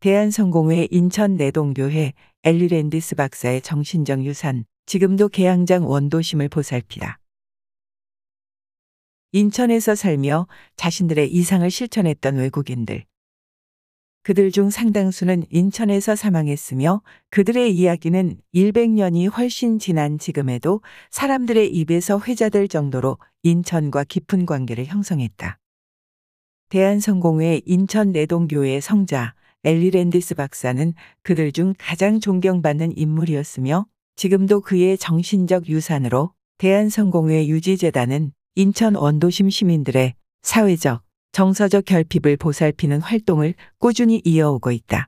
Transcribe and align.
대한성공회 0.00 0.86
인천 0.92 1.34
내동교회 1.34 2.12
엘리랜디스 2.44 3.16
박사의 3.16 3.62
정신적 3.62 4.24
유산, 4.24 4.64
지금도 4.86 5.28
개항장 5.28 5.90
원도심을 5.90 6.48
보살피다. 6.50 7.18
인천에서 9.32 9.96
살며 9.96 10.46
자신들의 10.76 11.32
이상을 11.32 11.68
실천했던 11.68 12.36
외국인들. 12.36 13.06
그들 14.22 14.52
중 14.52 14.70
상당수는 14.70 15.46
인천에서 15.50 16.14
사망했으며 16.14 17.02
그들의 17.30 17.74
이야기는 17.74 18.40
100년이 18.54 19.36
훨씬 19.36 19.80
지난 19.80 20.20
지금에도 20.20 20.80
사람들의 21.10 21.74
입에서 21.74 22.20
회자될 22.20 22.68
정도로 22.68 23.18
인천과 23.42 24.04
깊은 24.04 24.46
관계를 24.46 24.84
형성했다. 24.84 25.58
대한성공회 26.68 27.62
인천 27.66 28.12
내동교회 28.12 28.78
성자 28.78 29.34
엘리 29.64 29.90
랜디스 29.90 30.36
박사는 30.36 30.94
그들 31.22 31.50
중 31.50 31.74
가장 31.78 32.20
존경받는 32.20 32.96
인물이었으며 32.96 33.86
지금도 34.14 34.60
그의 34.60 34.96
정신적 34.96 35.68
유산으로 35.68 36.32
대한성공회 36.58 37.48
유지재단은 37.48 38.32
인천 38.54 38.94
원도심 38.94 39.50
시민들의 39.50 40.14
사회적, 40.42 41.02
정서적 41.32 41.84
결핍을 41.84 42.36
보살피는 42.36 43.00
활동을 43.00 43.54
꾸준히 43.78 44.22
이어오고 44.24 44.70
있다. 44.70 45.07